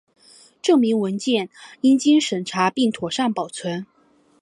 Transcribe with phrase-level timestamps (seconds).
[0.63, 1.47] 证明文件
[1.81, 3.85] 应经审查并妥善保存